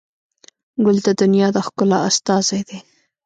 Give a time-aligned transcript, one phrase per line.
[0.85, 2.79] ګل د دنیا د ښکلا استازی دی.